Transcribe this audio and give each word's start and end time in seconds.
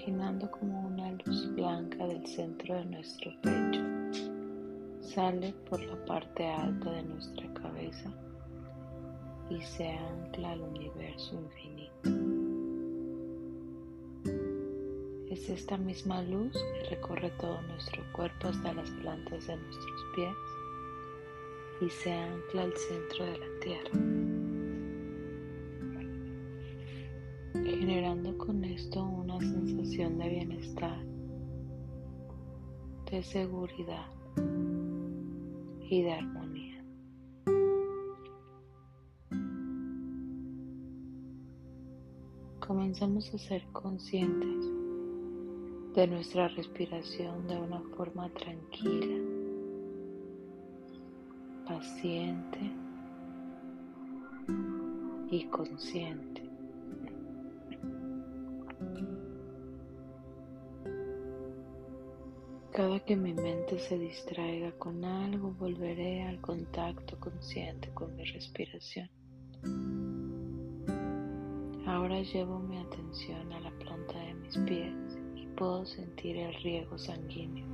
Imaginando 0.00 0.50
como 0.50 0.86
una 0.86 1.12
luz 1.26 1.54
blanca 1.54 2.06
del 2.06 2.26
centro 2.26 2.74
de 2.74 2.86
nuestro 2.86 3.32
pecho 3.42 3.82
sale 5.02 5.52
por 5.68 5.78
la 5.78 6.02
parte 6.06 6.46
alta 6.48 6.90
de 6.90 7.02
nuestra 7.02 7.52
cabeza 7.52 8.10
y 9.50 9.60
se 9.60 9.90
ancla 9.90 10.52
al 10.52 10.62
universo 10.62 11.34
infinito. 11.34 12.10
Es 15.28 15.50
esta 15.50 15.76
misma 15.76 16.22
luz 16.22 16.54
que 16.54 16.88
recorre 16.96 17.30
todo 17.38 17.60
nuestro 17.60 18.02
cuerpo 18.12 18.48
hasta 18.48 18.72
las 18.72 18.90
plantas 19.02 19.48
de 19.48 19.56
nuestros 19.58 20.04
pies 20.14 20.36
y 21.82 21.90
se 21.90 22.12
ancla 22.14 22.62
al 22.62 22.72
centro 22.74 23.26
de 23.26 23.38
la 23.38 23.60
tierra, 23.60 24.19
de 30.08 30.28
bienestar, 30.30 31.04
de 33.10 33.22
seguridad 33.22 34.06
y 35.90 36.02
de 36.02 36.12
armonía. 36.12 36.82
Comenzamos 42.60 43.34
a 43.34 43.38
ser 43.38 43.62
conscientes 43.72 44.64
de 45.94 46.06
nuestra 46.06 46.48
respiración 46.48 47.46
de 47.46 47.60
una 47.60 47.82
forma 47.94 48.30
tranquila, 48.30 49.18
paciente 51.66 52.72
y 55.30 55.44
consciente. 55.44 56.49
Cada 62.80 62.98
que 63.00 63.14
mi 63.14 63.34
mente 63.34 63.78
se 63.78 63.98
distraiga 63.98 64.72
con 64.78 65.04
algo, 65.04 65.52
volveré 65.52 66.22
al 66.22 66.40
contacto 66.40 67.20
consciente 67.20 67.90
con 67.92 68.16
mi 68.16 68.24
respiración. 68.24 69.06
Ahora 71.84 72.22
llevo 72.22 72.58
mi 72.58 72.78
atención 72.78 73.52
a 73.52 73.60
la 73.60 73.70
planta 73.72 74.18
de 74.20 74.32
mis 74.32 74.56
pies 74.56 74.94
puedo 75.58 75.84
sentir 75.84 76.38
el 76.38 76.54
riego 76.54 76.96
sanguíneo. 76.96 77.66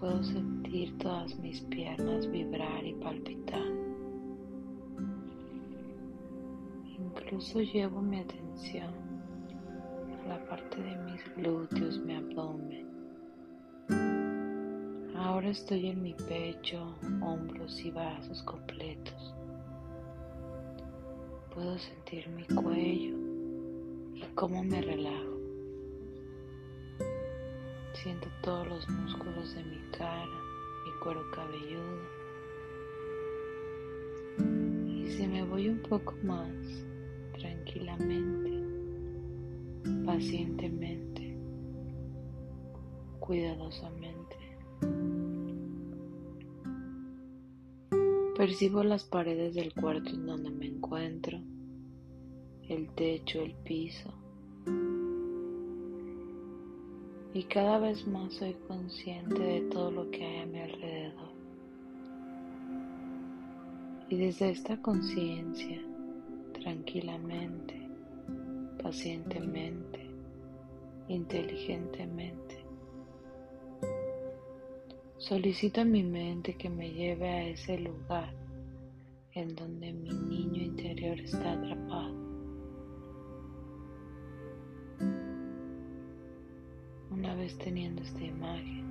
Puedo 0.00 0.20
sentir 0.24 0.98
todas 0.98 1.38
mis 1.38 1.60
piernas 1.60 2.28
vibrar 2.32 2.84
y 2.84 2.94
palpitar. 2.94 3.70
Incluso 6.98 7.60
llevo 7.60 8.02
mi 8.02 8.18
atención 8.18 9.11
la 10.32 10.38
parte 10.46 10.80
de 10.82 10.96
mis 10.96 11.22
glúteos, 11.36 11.98
mi 11.98 12.14
abdomen. 12.14 12.86
Ahora 15.14 15.50
estoy 15.50 15.88
en 15.88 16.02
mi 16.02 16.14
pecho, 16.14 16.96
hombros 17.20 17.78
y 17.84 17.90
brazos 17.90 18.42
completos. 18.44 19.34
Puedo 21.54 21.76
sentir 21.76 22.30
mi 22.30 22.44
cuello 22.46 23.14
y 24.14 24.22
cómo 24.34 24.64
me 24.64 24.80
relajo. 24.80 25.36
Siento 27.92 28.28
todos 28.42 28.66
los 28.68 28.88
músculos 28.88 29.54
de 29.54 29.64
mi 29.64 29.80
cara, 29.90 30.38
mi 30.86 30.92
cuero 31.02 31.30
cabelludo. 31.32 32.08
Y 34.98 35.10
si 35.10 35.26
me 35.26 35.44
voy 35.44 35.68
un 35.68 35.82
poco 35.82 36.14
más 36.22 36.48
tranquilamente, 37.34 38.61
pacientemente, 40.04 41.36
cuidadosamente, 43.20 44.36
percibo 48.36 48.82
las 48.84 49.04
paredes 49.04 49.54
del 49.54 49.72
cuarto 49.74 50.10
en 50.10 50.26
donde 50.26 50.50
me 50.50 50.66
encuentro, 50.66 51.38
el 52.68 52.88
techo, 52.90 53.42
el 53.42 53.54
piso 53.64 54.12
y 57.34 57.44
cada 57.44 57.78
vez 57.78 58.06
más 58.06 58.34
soy 58.34 58.54
consciente 58.68 59.40
de 59.40 59.60
todo 59.62 59.90
lo 59.90 60.10
que 60.10 60.24
hay 60.24 60.38
a 60.40 60.46
mi 60.46 60.60
alrededor. 60.60 61.32
Y 64.10 64.16
desde 64.16 64.50
esta 64.50 64.76
conciencia, 64.82 65.80
tranquilamente, 66.52 67.81
pacientemente, 68.82 70.00
inteligentemente, 71.08 72.64
solicito 75.18 75.80
a 75.80 75.84
mi 75.84 76.02
mente 76.02 76.54
que 76.54 76.68
me 76.68 76.90
lleve 76.90 77.28
a 77.28 77.48
ese 77.48 77.78
lugar 77.78 78.34
en 79.34 79.54
donde 79.54 79.92
mi 79.92 80.10
niño 80.10 80.62
interior 80.62 81.18
está 81.20 81.52
atrapado 81.52 82.22
una 87.12 87.34
vez 87.36 87.56
teniendo 87.58 88.02
esta 88.02 88.24
imagen, 88.24 88.82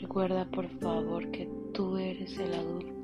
recuerda 0.00 0.44
por 0.46 0.68
favor 0.80 1.30
que 1.30 1.48
tú 1.72 1.96
eres 1.96 2.36
el 2.38 2.54
adulto. 2.54 3.01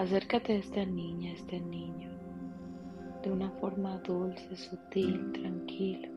Acércate 0.00 0.54
a 0.54 0.56
esta 0.56 0.82
niña, 0.86 1.30
a 1.30 1.34
este 1.34 1.60
niño, 1.60 2.08
de 3.22 3.30
una 3.30 3.50
forma 3.60 3.98
dulce, 3.98 4.56
sutil, 4.56 5.30
tranquila. 5.32 6.08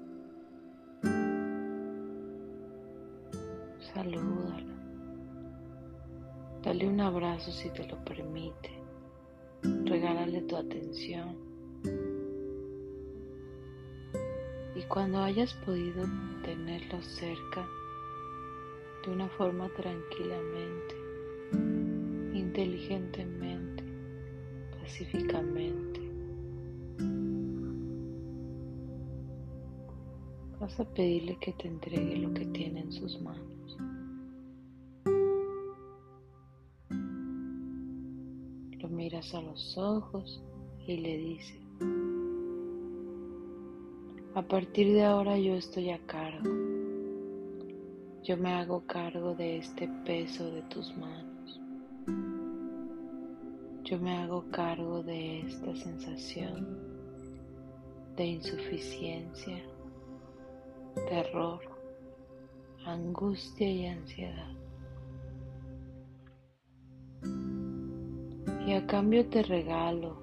Salúdalo. 3.94 4.73
Dale 6.61 6.88
un 6.88 7.01
abrazo 7.01 7.51
si 7.51 7.69
te 7.71 7.85
lo 7.85 7.97
permite. 8.05 8.71
Regálale 9.83 10.44
tu 10.44 10.55
atención. 10.55 11.35
y 14.75 14.81
cuando 14.83 15.19
hayas 15.21 15.53
podido 15.65 16.03
tenerlo 16.44 17.00
cerca 17.01 17.67
de 19.05 19.11
una 19.11 19.29
forma 19.29 19.69
tranquilamente, 19.69 20.95
inteligentemente, 22.33 23.72
pacíficamente, 24.83 26.01
vas 30.59 30.77
a 30.77 30.83
pedirle 30.83 31.38
que 31.39 31.53
te 31.53 31.69
entregue 31.69 32.17
lo 32.17 32.33
que 32.33 32.45
tiene 32.47 32.81
en 32.81 32.91
sus 32.91 33.21
manos. 33.21 33.77
Lo 38.81 38.89
miras 38.89 39.33
a 39.33 39.41
los 39.41 39.77
ojos 39.77 40.44
y 40.85 40.97
le 40.97 41.17
dices, 41.17 41.61
a 44.35 44.41
partir 44.41 44.91
de 44.91 45.05
ahora 45.05 45.38
yo 45.38 45.53
estoy 45.53 45.91
a 45.91 46.00
cargo. 46.05 46.51
Yo 48.23 48.35
me 48.35 48.51
hago 48.51 48.85
cargo 48.85 49.33
de 49.33 49.59
este 49.59 49.88
peso 50.05 50.51
de 50.51 50.61
tus 50.63 50.94
manos. 50.97 51.32
Yo 53.83 54.00
me 54.00 54.15
hago 54.15 54.45
cargo 54.50 55.03
de 55.03 55.41
esta 55.41 55.75
sensación 55.75 56.80
de 58.15 58.25
insuficiencia, 58.25 59.62
terror, 61.09 61.59
angustia 62.85 63.69
y 63.69 63.85
ansiedad. 63.88 64.51
Y 68.65 68.74
a 68.74 68.88
cambio 68.88 69.27
te 69.27 69.44
regalo 69.44 70.18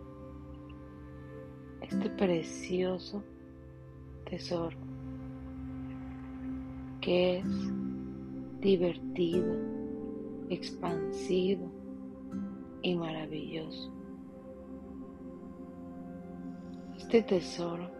este 1.82 2.08
precioso 2.08 3.22
tesoro, 4.24 4.78
que 7.02 7.40
es 7.40 7.44
divertido, 8.62 9.54
expansivo 10.48 11.79
y 12.82 12.94
maravilloso. 12.94 13.92
Este 16.96 17.22
tesoro 17.22 17.90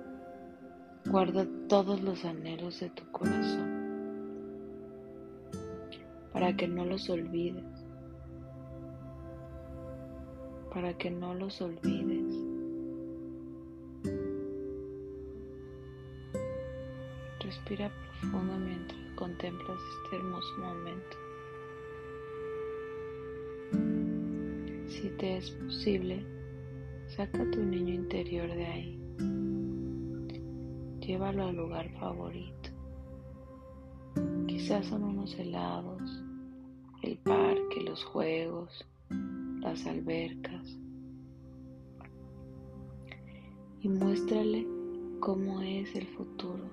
guarda 1.06 1.46
todos 1.68 2.00
los 2.02 2.24
anhelos 2.24 2.80
de 2.80 2.90
tu 2.90 3.10
corazón 3.10 3.80
para 6.32 6.56
que 6.56 6.68
no 6.68 6.84
los 6.84 7.10
olvides, 7.10 7.64
para 10.72 10.96
que 10.96 11.10
no 11.10 11.34
los 11.34 11.60
olvides. 11.60 12.34
Respira 17.40 17.90
profundo 18.20 18.56
mientras 18.58 19.00
contemplas 19.16 19.78
este 20.04 20.16
hermoso 20.16 20.58
momento. 20.58 21.29
Si 25.00 25.08
te 25.16 25.38
es 25.38 25.50
posible, 25.52 26.22
saca 27.06 27.50
tu 27.50 27.64
niño 27.64 27.94
interior 27.94 28.54
de 28.54 28.66
ahí. 28.66 29.00
Llévalo 31.00 31.46
al 31.46 31.56
lugar 31.56 31.90
favorito. 31.98 32.68
Quizás 34.46 34.84
son 34.84 35.04
unos 35.04 35.38
helados, 35.38 36.02
el 37.02 37.16
parque, 37.16 37.80
los 37.82 38.04
juegos, 38.04 38.86
las 39.60 39.86
albercas. 39.86 40.66
Y 43.80 43.88
muéstrale 43.88 44.66
cómo 45.20 45.62
es 45.62 45.94
el 45.94 46.08
futuro. 46.08 46.68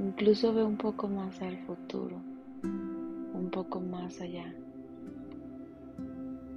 Incluso 0.00 0.54
ve 0.54 0.64
un 0.64 0.78
poco 0.78 1.06
más 1.06 1.38
al 1.42 1.58
futuro, 1.66 2.18
poco 3.56 3.80
más 3.80 4.20
allá. 4.20 4.54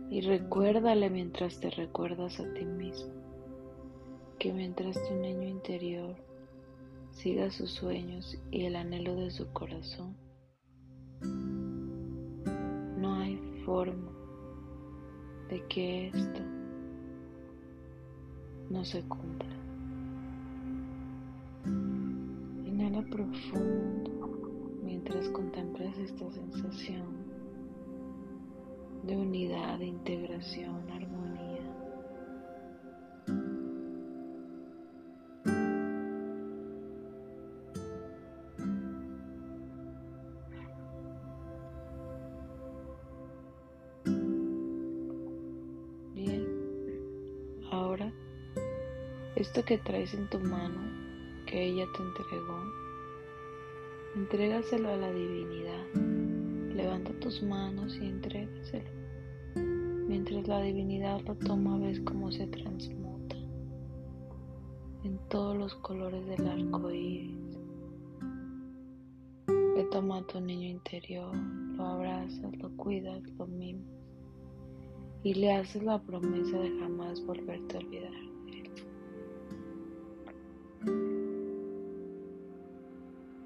Y 0.09 0.19
recuérdale 0.19 1.09
mientras 1.09 1.57
te 1.61 1.69
recuerdas 1.69 2.41
a 2.41 2.53
ti 2.53 2.65
mismo 2.65 3.13
que 4.37 4.51
mientras 4.51 5.01
tu 5.07 5.15
niño 5.15 5.47
interior 5.47 6.17
siga 7.11 7.51
sus 7.51 7.71
sueños 7.71 8.37
y 8.51 8.65
el 8.65 8.75
anhelo 8.75 9.15
de 9.15 9.31
su 9.31 9.47
corazón, 9.53 10.17
no 12.97 13.13
hay 13.15 13.37
forma 13.63 14.11
de 15.49 15.65
que 15.69 16.09
esto 16.09 16.41
no 18.69 18.83
se 18.83 19.01
cumpla. 19.03 19.55
Inhala 22.65 23.03
profundo 23.09 24.19
mientras 24.83 25.29
contemplas 25.29 25.97
esta 25.97 26.28
de 29.79 29.85
integración, 29.85 30.89
armonía. 30.91 31.63
Bien, 46.13 46.45
ahora 47.71 48.11
esto 49.37 49.63
que 49.63 49.77
traes 49.77 50.13
en 50.13 50.29
tu 50.29 50.39
mano, 50.39 50.81
que 51.45 51.63
ella 51.63 51.85
te 51.95 52.03
entregó, 52.03 52.63
entrégaselo 54.15 54.89
a 54.89 54.97
la 54.97 55.11
divinidad. 55.13 55.85
Levanta 56.75 57.13
tus 57.21 57.41
manos 57.41 57.95
y 57.95 58.07
entrégaselo. 58.07 58.98
Mientras 60.09 60.47
la 60.47 60.59
divinidad 60.61 61.21
lo 61.27 61.35
toma, 61.35 61.77
ves 61.77 61.99
cómo 61.99 62.31
se 62.31 62.47
transmuta 62.47 63.35
en 65.03 65.19
todos 65.29 65.55
los 65.55 65.75
colores 65.75 66.25
del 66.25 66.47
arco 66.47 66.89
iris. 66.89 67.59
Le 69.47 69.83
toma 69.91 70.17
a 70.17 70.25
tu 70.25 70.41
niño 70.41 70.67
interior, 70.67 71.31
lo 71.75 71.85
abrazas, 71.85 72.57
lo 72.57 72.75
cuidas, 72.75 73.21
lo 73.37 73.45
mimas 73.45 73.85
y 75.21 75.35
le 75.35 75.53
haces 75.53 75.83
la 75.83 76.01
promesa 76.01 76.57
de 76.57 76.79
jamás 76.79 77.23
volverte 77.23 77.77
a 77.77 77.79
olvidar 77.79 78.11
de 78.47 78.61
él. 78.61 78.71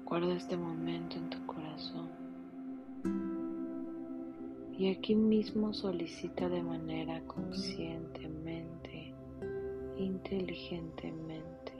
Guarda 0.06 0.34
este 0.34 0.56
momento 0.56 1.16
en 1.18 1.28
tu 1.28 1.44
corazón 1.44 2.23
y 4.76 4.90
aquí 4.90 5.14
mismo 5.14 5.72
solicita 5.72 6.48
de 6.48 6.62
manera 6.62 7.22
conscientemente, 7.26 9.14
inteligentemente 9.96 11.72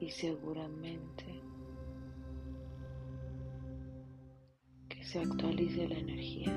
y 0.00 0.08
seguramente 0.08 1.24
que 4.88 5.04
se 5.04 5.20
actualice 5.20 5.86
la 5.88 5.98
energía. 5.98 6.56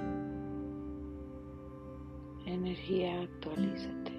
Energía, 2.45 3.21
actualízate. 3.21 4.18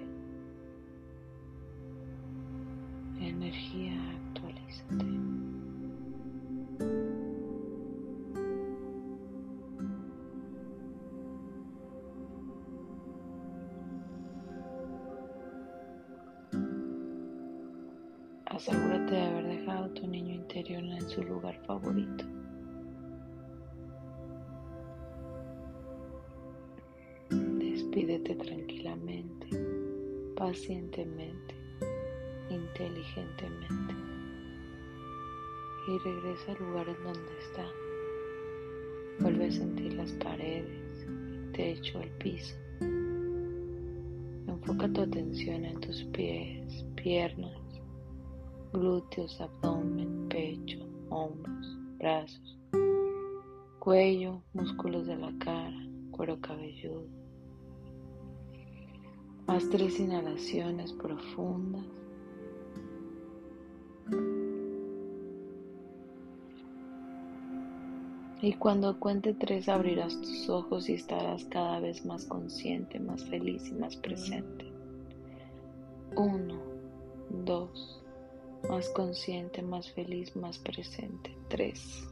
De 19.11 19.21
haber 19.21 19.45
dejado 19.45 19.89
tu 19.89 20.07
niño 20.07 20.35
interior 20.35 20.81
en 20.81 21.09
su 21.09 21.21
lugar 21.21 21.59
favorito. 21.67 22.23
Despídete 27.29 28.35
tranquilamente, 28.35 29.47
pacientemente, 30.37 31.55
inteligentemente 32.49 33.95
y 35.89 35.97
regresa 35.97 36.53
al 36.53 36.59
lugar 36.59 36.87
en 36.87 37.03
donde 37.03 37.37
está. 37.43 37.65
Vuelve 39.19 39.47
a 39.47 39.51
sentir 39.51 39.93
las 39.93 40.13
paredes, 40.13 41.05
el 41.05 41.51
techo, 41.51 41.99
el 41.99 42.11
piso. 42.11 42.55
Enfoca 44.47 44.87
tu 44.93 45.01
atención 45.01 45.65
en 45.65 45.81
tus 45.81 46.01
pies, 46.05 46.85
piernas, 46.95 47.60
glúteos, 48.73 49.39
abdomen, 49.41 50.27
pecho, 50.29 50.79
hombros, 51.09 51.77
brazos, 51.97 52.59
cuello, 53.79 54.41
músculos 54.53 55.07
de 55.07 55.17
la 55.17 55.33
cara, 55.39 55.87
cuero 56.11 56.39
cabelludo. 56.39 57.05
Haz 59.47 59.69
tres 59.69 59.99
inhalaciones 59.99 60.93
profundas. 60.93 61.85
Y 68.43 68.53
cuando 68.53 68.99
cuente 68.99 69.35
tres 69.35 69.69
abrirás 69.69 70.19
tus 70.19 70.49
ojos 70.49 70.89
y 70.89 70.93
estarás 70.93 71.45
cada 71.45 71.79
vez 71.79 72.03
más 72.05 72.25
consciente, 72.25 72.99
más 72.99 73.23
feliz 73.25 73.67
y 73.67 73.73
más 73.73 73.95
presente. 73.97 74.65
Uno, 76.15 76.59
dos, 77.45 78.01
más 78.69 78.89
consciente, 78.89 79.61
más 79.61 79.91
feliz, 79.91 80.35
más 80.35 80.57
presente. 80.59 81.35
Tres. 81.49 82.10